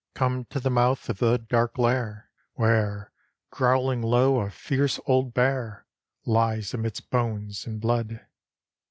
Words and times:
Come 0.15 0.45
to 0.45 0.59
the 0.59 0.71
mouth 0.71 1.09
of 1.09 1.19
the 1.19 1.37
dark 1.37 1.77
lair 1.77 2.31
Where, 2.55 3.11
growhng 3.51 4.03
low, 4.03 4.39
a 4.39 4.49
fierce 4.49 4.99
old 5.05 5.35
bear 5.35 5.85
Lies 6.25 6.73
amidst 6.73 7.11
bones 7.11 7.67
and 7.67 7.79
blood. 7.79 8.25